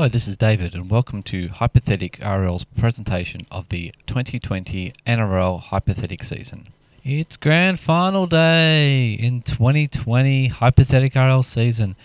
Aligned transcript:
Hello, 0.00 0.08
this 0.08 0.28
is 0.28 0.38
David, 0.38 0.74
and 0.74 0.88
welcome 0.88 1.22
to 1.24 1.48
Hypothetic 1.48 2.20
RL's 2.20 2.64
presentation 2.64 3.42
of 3.50 3.68
the 3.68 3.92
2020 4.06 4.94
NRL 5.06 5.60
Hypothetic 5.60 6.22
season. 6.24 6.68
It's 7.04 7.36
grand 7.36 7.80
final 7.80 8.26
day 8.26 9.12
in 9.12 9.42
2020 9.42 10.48
Hypothetic 10.48 11.14
RL 11.14 11.42
season. 11.42 11.96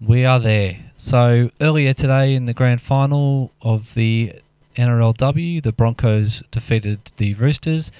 We 0.00 0.24
are 0.24 0.40
there. 0.40 0.90
So, 0.96 1.52
earlier 1.60 1.94
today 1.94 2.34
in 2.34 2.46
the 2.46 2.52
grand 2.52 2.80
final 2.80 3.52
of 3.62 3.94
the 3.94 4.32
NRLW, 4.74 5.62
the 5.62 5.70
Broncos 5.70 6.42
defeated 6.50 6.98
the 7.16 7.34
Roosters. 7.34 7.92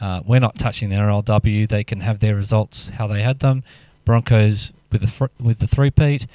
Uh, 0.00 0.22
we're 0.24 0.40
not 0.40 0.54
touching 0.54 0.88
the 0.88 0.96
NRLW. 0.96 1.68
They 1.68 1.84
can 1.84 2.00
have 2.00 2.20
their 2.20 2.36
results 2.36 2.88
how 2.88 3.06
they 3.06 3.20
had 3.20 3.40
them. 3.40 3.64
Broncos 4.06 4.72
with 4.90 5.02
the 5.02 5.30
with 5.38 5.58
the 5.58 5.66
three-peat, 5.66 6.26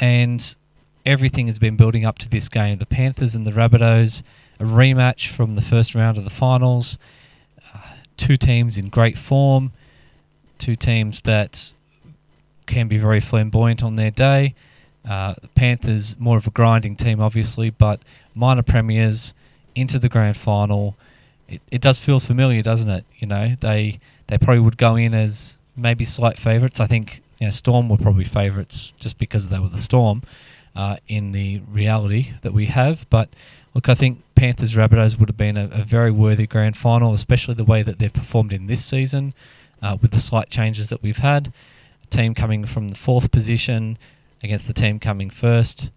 and 0.00 0.56
everything 1.06 1.46
has 1.46 1.58
been 1.58 1.76
building 1.76 2.04
up 2.04 2.18
to 2.18 2.28
this 2.28 2.48
game. 2.48 2.78
The 2.78 2.86
Panthers 2.86 3.34
and 3.34 3.46
the 3.46 3.52
Rabbitohs, 3.52 4.22
a 4.58 4.64
rematch 4.64 5.28
from 5.28 5.54
the 5.54 5.62
first 5.62 5.94
round 5.94 6.18
of 6.18 6.24
the 6.24 6.30
finals. 6.30 6.98
Uh, 7.72 7.78
two 8.16 8.36
teams 8.36 8.76
in 8.76 8.88
great 8.88 9.16
form, 9.16 9.72
two 10.58 10.74
teams 10.74 11.20
that 11.22 11.72
can 12.66 12.88
be 12.88 12.98
very 12.98 13.20
flamboyant 13.20 13.82
on 13.82 13.94
their 13.94 14.10
day. 14.10 14.54
Uh, 15.08 15.34
Panthers 15.54 16.16
more 16.18 16.36
of 16.36 16.48
a 16.48 16.50
grinding 16.50 16.96
team, 16.96 17.20
obviously, 17.20 17.70
but 17.70 18.00
minor 18.34 18.62
premiers 18.62 19.32
into 19.76 20.00
the 20.00 20.08
grand 20.08 20.36
final. 20.36 20.96
It, 21.48 21.62
it 21.70 21.80
does 21.80 22.00
feel 22.00 22.18
familiar, 22.18 22.62
doesn't 22.62 22.90
it? 22.90 23.04
You 23.18 23.28
know, 23.28 23.54
they 23.60 23.98
they 24.26 24.36
probably 24.36 24.58
would 24.58 24.76
go 24.76 24.96
in 24.96 25.14
as 25.14 25.56
maybe 25.76 26.04
slight 26.04 26.38
favourites. 26.38 26.80
I 26.80 26.88
think 26.88 27.22
you 27.38 27.46
know, 27.46 27.50
Storm 27.52 27.88
were 27.88 27.98
probably 27.98 28.24
favourites 28.24 28.92
just 28.98 29.16
because 29.18 29.48
they 29.48 29.60
were 29.60 29.68
the 29.68 29.78
Storm 29.78 30.22
uh, 30.76 30.96
in 31.08 31.32
the 31.32 31.60
reality 31.68 32.34
that 32.42 32.52
we 32.52 32.66
have. 32.66 33.06
But 33.10 33.30
look, 33.74 33.88
I 33.88 33.94
think 33.94 34.22
Panthers 34.34 34.74
Rabbitohs 34.74 35.18
would 35.18 35.30
have 35.30 35.36
been 35.36 35.56
a, 35.56 35.68
a, 35.72 35.84
very 35.84 36.10
worthy 36.10 36.46
grand 36.46 36.76
final, 36.76 37.12
especially 37.14 37.54
the 37.54 37.64
way 37.64 37.82
that 37.82 37.98
they've 37.98 38.12
performed 38.12 38.52
in 38.52 38.66
this 38.66 38.84
season 38.84 39.34
uh, 39.82 39.96
with 40.00 40.10
the 40.10 40.18
slight 40.18 40.50
changes 40.50 40.88
that 40.88 41.02
we've 41.02 41.16
had. 41.16 41.52
A 42.04 42.06
team 42.08 42.34
coming 42.34 42.66
from 42.66 42.88
the 42.88 42.94
fourth 42.94 43.32
position 43.32 43.96
against 44.42 44.66
the 44.66 44.74
team 44.74 45.00
coming 45.00 45.30
first. 45.30 45.90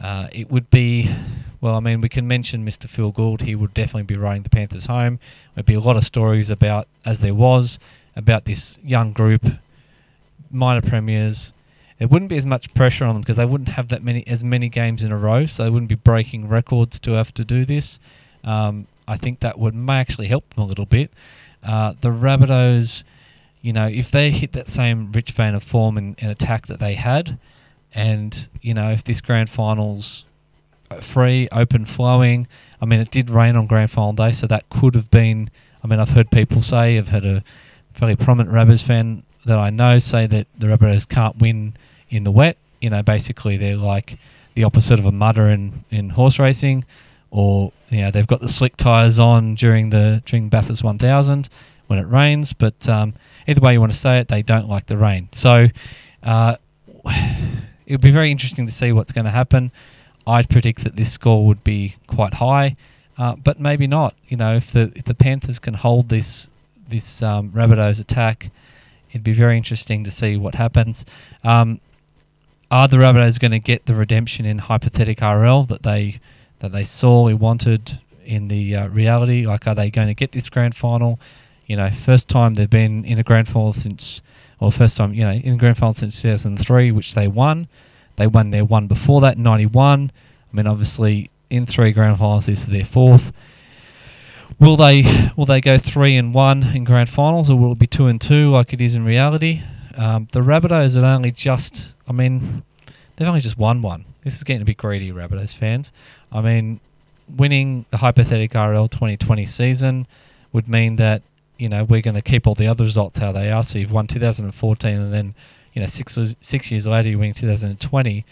Uh, 0.00 0.28
it 0.32 0.50
would 0.50 0.70
be, 0.70 1.10
well, 1.60 1.74
I 1.74 1.80
mean, 1.80 2.00
we 2.00 2.08
can 2.08 2.26
mention 2.26 2.64
Mr. 2.64 2.88
Phil 2.88 3.10
Gould. 3.10 3.42
He 3.42 3.54
would 3.54 3.74
definitely 3.74 4.04
be 4.04 4.16
riding 4.16 4.42
the 4.42 4.50
Panthers 4.50 4.86
home. 4.86 5.18
There'd 5.54 5.66
be 5.66 5.74
a 5.74 5.80
lot 5.80 5.96
of 5.96 6.04
stories 6.04 6.50
about, 6.50 6.88
as 7.04 7.20
there 7.20 7.34
was, 7.34 7.78
about 8.16 8.44
this 8.44 8.78
young 8.82 9.12
group, 9.12 9.44
minor 10.50 10.82
premiers, 10.82 11.52
there 12.02 12.08
wouldn't 12.08 12.30
be 12.30 12.36
as 12.36 12.44
much 12.44 12.74
pressure 12.74 13.04
on 13.04 13.14
them 13.14 13.22
because 13.22 13.36
they 13.36 13.44
wouldn't 13.44 13.68
have 13.68 13.86
that 13.90 14.02
many 14.02 14.26
as 14.26 14.42
many 14.42 14.68
games 14.68 15.04
in 15.04 15.12
a 15.12 15.16
row, 15.16 15.46
so 15.46 15.62
they 15.62 15.70
wouldn't 15.70 15.88
be 15.88 15.94
breaking 15.94 16.48
records 16.48 16.98
to 16.98 17.12
have 17.12 17.32
to 17.34 17.44
do 17.44 17.64
this. 17.64 18.00
Um, 18.42 18.88
I 19.06 19.16
think 19.16 19.38
that 19.38 19.56
would 19.56 19.76
may 19.76 20.00
actually 20.00 20.26
help 20.26 20.52
them 20.52 20.64
a 20.64 20.66
little 20.66 20.84
bit. 20.84 21.12
Uh, 21.62 21.92
the 22.00 22.08
Rabbitohs, 22.08 23.04
you 23.60 23.72
know, 23.72 23.86
if 23.86 24.10
they 24.10 24.32
hit 24.32 24.50
that 24.54 24.66
same 24.66 25.12
rich 25.12 25.30
vein 25.30 25.54
of 25.54 25.62
form 25.62 25.96
in, 25.96 26.16
in 26.18 26.28
attack 26.28 26.66
that 26.66 26.80
they 26.80 26.96
had, 26.96 27.38
and 27.94 28.48
you 28.60 28.74
know, 28.74 28.90
if 28.90 29.04
this 29.04 29.20
grand 29.20 29.48
finals 29.48 30.24
uh, 30.90 31.00
free, 31.00 31.48
open, 31.52 31.84
flowing. 31.84 32.48
I 32.80 32.84
mean, 32.84 32.98
it 32.98 33.12
did 33.12 33.30
rain 33.30 33.54
on 33.54 33.68
grand 33.68 33.92
final 33.92 34.12
day, 34.12 34.32
so 34.32 34.48
that 34.48 34.68
could 34.70 34.96
have 34.96 35.08
been. 35.12 35.50
I 35.84 35.86
mean, 35.86 36.00
I've 36.00 36.10
heard 36.10 36.32
people 36.32 36.62
say, 36.62 36.98
I've 36.98 37.10
heard 37.10 37.24
a 37.24 37.44
fairly 37.94 38.16
prominent 38.16 38.52
Rabbers 38.52 38.82
fan 38.82 39.22
that 39.44 39.58
I 39.58 39.70
know 39.70 40.00
say 40.00 40.26
that 40.26 40.48
the 40.58 40.66
Rabbitohs 40.66 41.08
can't 41.08 41.38
win 41.38 41.74
in 42.12 42.24
the 42.24 42.30
wet. 42.30 42.56
You 42.80 42.90
know, 42.90 43.02
basically 43.02 43.56
they're 43.56 43.76
like 43.76 44.18
the 44.54 44.64
opposite 44.64 44.98
of 44.98 45.06
a 45.06 45.12
mudder 45.12 45.48
in, 45.48 45.84
in 45.90 46.10
horse 46.10 46.38
racing, 46.38 46.84
or 47.30 47.72
you 47.90 48.02
know 48.02 48.10
they've 48.10 48.26
got 48.26 48.40
the 48.40 48.48
slick 48.48 48.76
tires 48.76 49.18
on 49.18 49.54
during 49.54 49.90
the 49.90 50.22
during 50.26 50.48
Bathurst 50.48 50.84
1000 50.84 51.48
when 51.86 51.98
it 51.98 52.06
rains. 52.06 52.52
But 52.52 52.88
um, 52.88 53.14
either 53.46 53.60
way 53.60 53.72
you 53.72 53.80
want 53.80 53.92
to 53.92 53.98
say 53.98 54.18
it, 54.18 54.28
they 54.28 54.42
don't 54.42 54.68
like 54.68 54.86
the 54.86 54.96
rain. 54.96 55.28
So 55.32 55.68
uh, 56.22 56.56
it'll 57.86 58.00
be 58.00 58.10
very 58.10 58.30
interesting 58.30 58.66
to 58.66 58.72
see 58.72 58.92
what's 58.92 59.12
going 59.12 59.24
to 59.24 59.30
happen. 59.30 59.72
I'd 60.26 60.48
predict 60.48 60.84
that 60.84 60.96
this 60.96 61.12
score 61.12 61.46
would 61.46 61.64
be 61.64 61.96
quite 62.06 62.34
high, 62.34 62.76
uh, 63.18 63.34
but 63.36 63.58
maybe 63.58 63.86
not. 63.86 64.14
You 64.28 64.36
know, 64.36 64.54
if 64.54 64.72
the 64.72 64.92
if 64.94 65.04
the 65.04 65.14
Panthers 65.14 65.58
can 65.58 65.74
hold 65.74 66.08
this 66.08 66.48
this 66.88 67.22
um, 67.22 67.50
Rabbitohs 67.50 68.00
attack, 68.00 68.50
it'd 69.10 69.24
be 69.24 69.32
very 69.32 69.56
interesting 69.56 70.04
to 70.04 70.10
see 70.10 70.36
what 70.36 70.54
happens. 70.54 71.04
Um, 71.42 71.80
are 72.72 72.88
the 72.88 72.96
Rabbitohs 72.96 73.38
going 73.38 73.52
to 73.52 73.58
get 73.58 73.84
the 73.84 73.94
redemption 73.94 74.46
in 74.46 74.56
hypothetic 74.56 75.20
RL 75.20 75.64
that 75.64 75.82
they 75.82 76.18
that 76.60 76.72
they 76.72 76.84
sorely 76.84 77.34
wanted 77.34 78.00
in 78.24 78.48
the 78.48 78.74
uh, 78.74 78.88
reality? 78.88 79.46
Like, 79.46 79.66
are 79.66 79.74
they 79.74 79.90
going 79.90 80.08
to 80.08 80.14
get 80.14 80.32
this 80.32 80.48
grand 80.48 80.74
final? 80.74 81.20
You 81.66 81.76
know, 81.76 81.90
first 81.90 82.28
time 82.28 82.54
they've 82.54 82.70
been 82.70 83.04
in 83.04 83.18
a 83.18 83.22
grand 83.22 83.48
final 83.48 83.74
since, 83.74 84.22
or 84.58 84.72
first 84.72 84.96
time 84.96 85.12
you 85.12 85.22
know 85.22 85.32
in 85.32 85.54
a 85.54 85.56
grand 85.58 85.76
final 85.76 85.94
since 85.94 86.20
2003, 86.22 86.90
which 86.92 87.14
they 87.14 87.28
won. 87.28 87.68
They 88.16 88.26
won 88.26 88.50
their 88.50 88.64
one 88.64 88.86
before 88.86 89.20
that, 89.20 89.38
91. 89.38 90.10
I 90.10 90.56
mean, 90.56 90.66
obviously, 90.66 91.30
in 91.50 91.66
three 91.66 91.92
grand 91.92 92.18
finals, 92.18 92.46
this 92.46 92.60
is 92.60 92.66
their 92.66 92.84
fourth. 92.84 93.32
Will 94.58 94.76
they 94.78 95.30
will 95.36 95.46
they 95.46 95.60
go 95.60 95.76
three 95.76 96.16
and 96.16 96.32
one 96.32 96.62
in 96.74 96.84
grand 96.84 97.10
finals, 97.10 97.50
or 97.50 97.58
will 97.58 97.72
it 97.72 97.78
be 97.78 97.86
two 97.86 98.06
and 98.06 98.18
two 98.18 98.50
like 98.50 98.72
it 98.72 98.80
is 98.80 98.94
in 98.94 99.04
reality? 99.04 99.62
Um, 99.94 100.28
the 100.32 100.40
Rabbitohs 100.40 100.94
had 100.94 101.04
only 101.04 101.30
just, 101.30 101.91
I 102.08 102.12
mean, 102.12 102.62
they've 103.16 103.28
only 103.28 103.40
just 103.40 103.58
won 103.58 103.82
one. 103.82 104.04
This 104.24 104.36
is 104.36 104.44
getting 104.44 104.62
a 104.62 104.64
bit 104.64 104.76
greedy, 104.76 105.12
Rabbitohs 105.12 105.54
fans. 105.54 105.92
I 106.30 106.40
mean, 106.40 106.80
winning 107.36 107.84
the 107.90 107.96
hypothetical 107.96 108.66
RL 108.66 108.88
2020 108.88 109.46
season 109.46 110.06
would 110.52 110.68
mean 110.68 110.96
that 110.96 111.22
you 111.58 111.68
know 111.68 111.84
we're 111.84 112.02
going 112.02 112.14
to 112.14 112.22
keep 112.22 112.46
all 112.46 112.54
the 112.54 112.66
other 112.66 112.84
results 112.84 113.18
how 113.18 113.32
they 113.32 113.50
are. 113.50 113.62
So 113.62 113.78
you've 113.78 113.92
won 113.92 114.06
2014, 114.06 114.90
and 114.98 115.12
then 115.12 115.34
you 115.74 115.80
know 115.80 115.86
six 115.86 116.18
six 116.40 116.70
years 116.70 116.86
later 116.86 117.08
you 117.08 117.18
win 117.18 117.32
2020. 117.32 118.24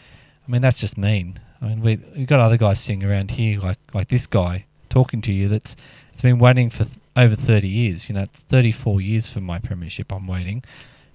I 0.46 0.50
mean 0.50 0.62
that's 0.62 0.80
just 0.80 0.98
mean. 0.98 1.38
I 1.62 1.66
mean 1.66 1.80
we 1.80 1.98
we've 2.16 2.26
got 2.26 2.40
other 2.40 2.56
guys 2.56 2.80
sitting 2.80 3.04
around 3.04 3.30
here 3.30 3.60
like 3.60 3.78
like 3.94 4.08
this 4.08 4.26
guy 4.26 4.64
talking 4.88 5.20
to 5.22 5.32
you 5.32 5.48
that's 5.48 5.76
it's 6.12 6.22
been 6.22 6.38
waiting 6.38 6.68
for 6.68 6.84
th- 6.84 6.96
over 7.16 7.34
30 7.34 7.68
years. 7.68 8.08
You 8.08 8.14
know, 8.14 8.22
it's 8.22 8.40
34 8.40 9.00
years 9.00 9.28
for 9.28 9.40
my 9.40 9.58
premiership. 9.58 10.12
I'm 10.12 10.26
waiting. 10.26 10.62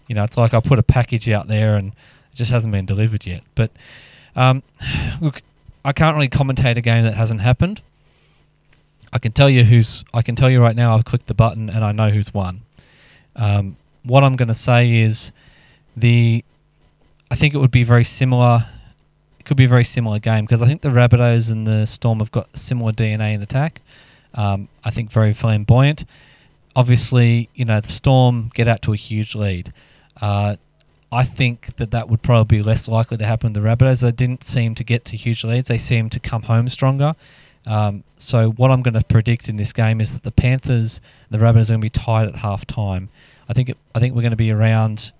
You 0.07 0.15
know, 0.15 0.23
it's 0.23 0.37
like 0.37 0.53
I 0.53 0.59
put 0.59 0.79
a 0.79 0.83
package 0.83 1.29
out 1.29 1.47
there 1.47 1.75
and 1.75 1.93
it 2.35 2.37
just 2.37 2.51
hasn't 2.51 2.73
been 2.73 2.85
delivered 2.85 3.25
yet. 3.25 3.43
But 3.55 3.71
um, 4.35 4.61
look, 5.21 5.41
I 5.85 5.93
can't 5.93 6.15
really 6.15 6.27
commentate 6.27 6.75
a 6.77 6.81
game 6.81 7.05
that 7.05 7.15
hasn't 7.15 7.39
happened. 7.39 7.81
I 9.13 9.19
can 9.19 9.31
tell 9.31 9.49
you 9.49 9.63
who's. 9.63 10.03
I 10.13 10.21
can 10.21 10.35
tell 10.35 10.49
you 10.49 10.61
right 10.61 10.75
now. 10.75 10.95
I've 10.95 11.05
clicked 11.05 11.27
the 11.27 11.33
button 11.33 11.69
and 11.69 11.85
I 11.85 11.93
know 11.93 12.09
who's 12.09 12.33
won. 12.33 12.61
Um, 13.37 13.77
what 14.03 14.25
I'm 14.25 14.35
going 14.35 14.49
to 14.49 14.55
say 14.55 14.97
is 14.97 15.31
the. 15.95 16.43
I 17.31 17.35
think 17.35 17.53
it 17.53 17.57
would 17.57 17.71
be 17.71 17.83
very 17.83 18.03
similar. 18.03 18.67
It 19.39 19.45
could 19.45 19.57
be 19.57 19.65
a 19.65 19.69
very 19.69 19.85
similar 19.85 20.19
game 20.19 20.43
because 20.43 20.61
I 20.61 20.67
think 20.67 20.81
the 20.81 20.89
Rabbitohs 20.89 21.51
and 21.51 21.65
the 21.65 21.85
Storm 21.85 22.19
have 22.19 22.31
got 22.31 22.55
similar 22.57 22.91
DNA 22.91 23.33
in 23.33 23.41
attack. 23.41 23.81
Um, 24.33 24.67
I 24.83 24.91
think 24.91 25.09
very 25.09 25.33
flamboyant. 25.33 26.03
Obviously, 26.75 27.47
you 27.55 27.63
know 27.63 27.79
the 27.79 27.91
Storm 27.93 28.51
get 28.53 28.67
out 28.67 28.81
to 28.81 28.91
a 28.91 28.97
huge 28.97 29.35
lead. 29.35 29.71
Uh, 30.19 30.57
I 31.11 31.23
think 31.23 31.75
that 31.77 31.91
that 31.91 32.09
would 32.09 32.21
probably 32.21 32.57
be 32.57 32.63
less 32.63 32.87
likely 32.87 33.17
to 33.17 33.25
happen 33.25 33.53
with 33.53 33.61
the 33.61 33.67
Rabbitohs. 33.67 34.01
They 34.01 34.11
didn't 34.11 34.43
seem 34.43 34.75
to 34.75 34.83
get 34.83 35.05
to 35.05 35.17
huge 35.17 35.43
leads. 35.43 35.67
They 35.67 35.77
seemed 35.77 36.11
to 36.13 36.19
come 36.19 36.43
home 36.43 36.67
stronger. 36.69 37.13
Um, 37.65 38.03
so 38.17 38.51
what 38.51 38.71
I'm 38.71 38.81
going 38.81 38.93
to 38.93 39.03
predict 39.03 39.49
in 39.49 39.55
this 39.55 39.73
game 39.73 40.01
is 40.01 40.11
that 40.11 40.23
the 40.23 40.31
Panthers, 40.31 41.01
the 41.29 41.37
Rabbitohs, 41.37 41.69
are 41.69 41.73
going 41.73 41.81
to 41.81 41.85
be 41.85 41.89
tied 41.89 42.27
at 42.27 42.35
half 42.35 42.65
time. 42.65 43.09
I 43.49 43.53
think 43.53 43.69
it, 43.69 43.77
I 43.93 43.99
think 43.99 44.15
we're 44.15 44.21
going 44.21 44.31
to 44.31 44.37
be 44.37 44.51
around, 44.51 45.11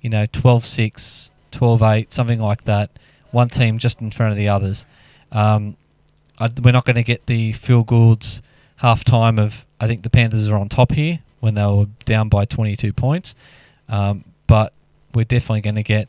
you 0.00 0.10
know, 0.10 0.26
12-6, 0.26 1.30
12-8, 1.52 2.12
something 2.12 2.40
like 2.40 2.64
that. 2.64 2.90
One 3.30 3.48
team 3.48 3.78
just 3.78 4.00
in 4.00 4.10
front 4.10 4.32
of 4.32 4.38
the 4.38 4.48
others. 4.48 4.86
Um, 5.32 5.76
I, 6.38 6.50
we're 6.62 6.72
not 6.72 6.84
going 6.84 6.96
to 6.96 7.02
get 7.02 7.26
the 7.26 7.52
Phil 7.52 7.82
Gould's 7.82 8.42
half 8.76 9.04
time 9.04 9.38
of 9.38 9.64
I 9.80 9.86
think 9.86 10.02
the 10.02 10.10
Panthers 10.10 10.48
are 10.48 10.56
on 10.56 10.68
top 10.68 10.92
here 10.92 11.20
when 11.40 11.54
they 11.54 11.64
were 11.64 11.86
down 12.04 12.28
by 12.28 12.44
22 12.44 12.92
points. 12.92 13.34
Um, 13.88 14.24
but 14.46 14.72
we're 15.14 15.24
definitely 15.24 15.60
going 15.60 15.76
to 15.76 15.82
get, 15.82 16.08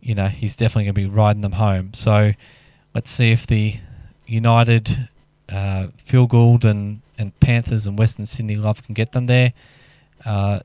you 0.00 0.14
know, 0.14 0.28
he's 0.28 0.56
definitely 0.56 0.84
going 0.84 0.94
to 0.94 1.00
be 1.00 1.06
riding 1.06 1.42
them 1.42 1.52
home. 1.52 1.92
So 1.94 2.32
let's 2.94 3.10
see 3.10 3.32
if 3.32 3.46
the 3.46 3.76
United, 4.26 5.08
uh, 5.48 5.88
Phil 6.04 6.26
Gould 6.26 6.64
and, 6.64 7.00
and 7.18 7.38
Panthers 7.40 7.86
and 7.86 7.98
Western 7.98 8.26
Sydney 8.26 8.56
Love 8.56 8.82
can 8.82 8.94
get 8.94 9.12
them 9.12 9.26
there. 9.26 9.50
Uh, 10.24 10.60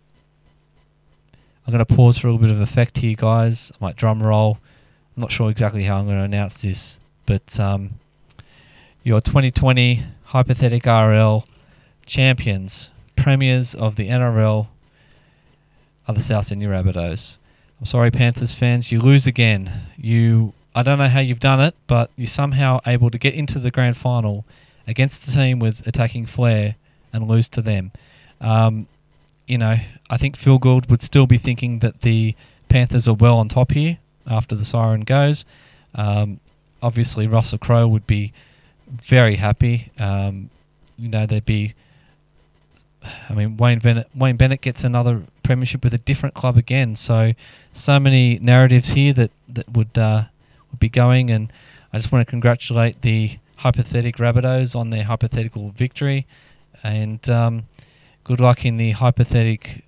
I'm 1.65 1.73
going 1.73 1.83
to 1.83 1.95
pause 1.95 2.17
for 2.17 2.27
a 2.27 2.31
little 2.31 2.45
bit 2.45 2.55
of 2.55 2.61
effect 2.61 2.97
here, 2.97 3.15
guys. 3.15 3.71
I 3.73 3.85
might 3.85 3.95
drum 3.95 4.21
roll. 4.21 4.59
I'm 5.15 5.21
not 5.21 5.31
sure 5.31 5.49
exactly 5.49 5.83
how 5.83 5.97
I'm 5.97 6.05
going 6.05 6.17
to 6.17 6.23
announce 6.23 6.61
this, 6.61 6.99
but 7.25 7.59
um, 7.59 7.89
your 9.03 9.21
2020 9.21 10.03
Hypothetic 10.25 10.85
RL 10.85 11.47
champions, 12.05 12.89
premiers 13.15 13.73
of 13.73 13.95
the 13.95 14.09
NRL 14.09 14.67
are 16.07 16.13
the 16.13 16.21
South 16.21 16.45
Sydney 16.45 16.65
Rabbitohs. 16.65 17.37
I'm 17.79 17.85
sorry, 17.85 18.11
Panthers 18.11 18.53
fans, 18.53 18.91
you 18.91 19.01
lose 19.01 19.27
again. 19.27 19.71
You 19.97 20.53
I 20.73 20.83
don't 20.83 20.97
know 20.97 21.07
how 21.07 21.19
you've 21.19 21.39
done 21.39 21.61
it, 21.61 21.75
but 21.87 22.11
you're 22.17 22.27
somehow 22.27 22.79
able 22.85 23.09
to 23.09 23.17
get 23.17 23.33
into 23.33 23.59
the 23.59 23.71
grand 23.71 23.95
final 23.95 24.45
against 24.87 25.25
the 25.25 25.31
team 25.31 25.59
with 25.59 25.85
attacking 25.87 26.25
flair 26.25 26.75
and 27.13 27.27
lose 27.27 27.47
to 27.49 27.61
them. 27.61 27.91
Um, 28.41 28.87
you 29.47 29.57
know, 29.57 29.77
I 30.09 30.17
think 30.17 30.35
Phil 30.35 30.57
Gould 30.57 30.89
would 30.89 31.01
still 31.01 31.27
be 31.27 31.37
thinking 31.37 31.79
that 31.79 32.01
the 32.01 32.35
Panthers 32.67 33.07
are 33.07 33.13
well 33.13 33.37
on 33.37 33.47
top 33.47 33.71
here 33.71 33.97
after 34.27 34.55
the 34.55 34.65
siren 34.65 35.01
goes. 35.01 35.45
Um, 35.93 36.39
obviously, 36.81 37.27
Russell 37.27 37.57
Crowe 37.57 37.87
would 37.87 38.07
be 38.07 38.33
very 38.87 39.35
happy. 39.35 39.91
Um, 39.97 40.49
you 40.97 41.09
know, 41.09 41.25
there'd 41.25 41.45
be. 41.45 41.73
I 43.29 43.33
mean, 43.33 43.57
Wayne 43.57 43.79
Bennett. 43.79 44.09
Wayne 44.15 44.37
Bennett 44.37 44.61
gets 44.61 44.83
another 44.83 45.23
premiership 45.43 45.83
with 45.83 45.93
a 45.93 45.99
different 45.99 46.35
club 46.35 46.57
again. 46.57 46.95
So, 46.95 47.33
so 47.73 47.99
many 47.99 48.39
narratives 48.39 48.89
here 48.89 49.13
that 49.13 49.31
that 49.49 49.69
would 49.71 49.97
uh, 49.97 50.25
would 50.71 50.79
be 50.79 50.89
going, 50.89 51.29
and 51.31 51.51
I 51.93 51.97
just 51.97 52.11
want 52.11 52.25
to 52.25 52.29
congratulate 52.29 53.01
the 53.01 53.37
hypothetical 53.57 54.25
Rabbitohs 54.25 54.75
on 54.75 54.89
their 54.89 55.03
hypothetical 55.03 55.69
victory, 55.69 56.25
and 56.83 57.27
um, 57.29 57.63
good 58.23 58.39
luck 58.39 58.65
in 58.65 58.77
the 58.77 58.91
hypothetical 58.91 59.81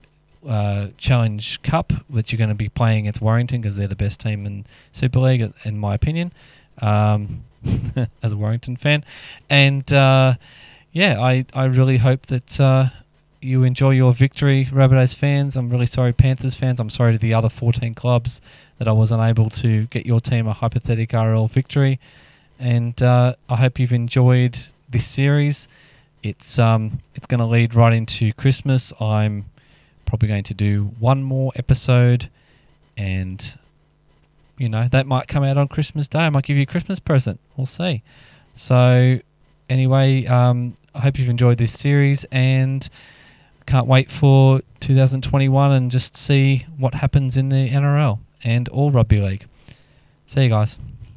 uh, 0.47 0.87
Challenge 0.97 1.61
Cup, 1.63 1.91
which 2.07 2.31
you're 2.31 2.37
going 2.37 2.49
to 2.49 2.55
be 2.55 2.69
playing 2.69 2.99
against 2.99 3.21
Warrington 3.21 3.61
because 3.61 3.75
they're 3.75 3.87
the 3.87 3.95
best 3.95 4.19
team 4.19 4.45
in 4.45 4.65
Super 4.91 5.19
League, 5.19 5.51
in 5.65 5.77
my 5.77 5.93
opinion, 5.93 6.31
um, 6.81 7.43
as 8.23 8.33
a 8.33 8.37
Warrington 8.37 8.77
fan. 8.77 9.03
And 9.49 9.91
uh, 9.91 10.35
yeah, 10.91 11.21
I, 11.21 11.45
I 11.53 11.65
really 11.65 11.97
hope 11.97 12.27
that 12.27 12.59
uh, 12.59 12.89
you 13.41 13.63
enjoy 13.63 13.91
your 13.91 14.13
victory, 14.13 14.65
Rabbitohs 14.65 15.15
fans. 15.15 15.55
I'm 15.55 15.69
really 15.69 15.85
sorry, 15.85 16.13
Panthers 16.13 16.55
fans. 16.55 16.79
I'm 16.79 16.89
sorry 16.89 17.13
to 17.13 17.17
the 17.17 17.33
other 17.33 17.49
14 17.49 17.93
clubs 17.93 18.41
that 18.77 18.87
I 18.87 18.91
wasn't 18.91 19.21
able 19.21 19.49
to 19.51 19.85
get 19.87 20.05
your 20.05 20.19
team 20.19 20.47
a 20.47 20.53
hypothetical 20.53 21.23
RL 21.23 21.47
victory. 21.47 21.99
And 22.59 22.99
uh, 23.01 23.35
I 23.49 23.55
hope 23.55 23.79
you've 23.79 23.93
enjoyed 23.93 24.57
this 24.89 25.05
series. 25.05 25.67
It's 26.23 26.57
um, 26.57 26.99
it's 27.15 27.27
going 27.27 27.39
to 27.39 27.45
lead 27.45 27.75
right 27.75 27.93
into 27.93 28.33
Christmas. 28.33 28.91
I'm 28.99 29.45
probably 30.05 30.27
going 30.27 30.43
to 30.45 30.53
do 30.53 30.91
one 30.99 31.21
more 31.21 31.51
episode, 31.55 32.29
and 32.97 33.57
you 34.57 34.67
know 34.67 34.87
that 34.91 35.05
might 35.05 35.27
come 35.27 35.43
out 35.43 35.57
on 35.57 35.67
Christmas 35.67 36.07
Day. 36.07 36.19
I 36.19 36.29
might 36.29 36.43
give 36.43 36.57
you 36.57 36.63
a 36.63 36.67
Christmas 36.67 36.99
present. 36.99 37.39
We'll 37.55 37.67
see. 37.67 38.01
So 38.55 39.19
anyway, 39.69 40.25
um, 40.25 40.75
I 40.95 41.01
hope 41.01 41.19
you've 41.19 41.29
enjoyed 41.29 41.59
this 41.59 41.77
series, 41.77 42.25
and 42.31 42.89
can't 43.67 43.85
wait 43.85 44.09
for 44.09 44.61
2021 44.79 45.71
and 45.71 45.91
just 45.91 46.15
see 46.15 46.65
what 46.77 46.95
happens 46.95 47.37
in 47.37 47.49
the 47.49 47.69
NRL 47.69 48.19
and 48.43 48.67
all 48.69 48.91
rugby 48.91 49.19
league. 49.19 49.45
See 50.27 50.43
you 50.43 50.49
guys. 50.49 50.77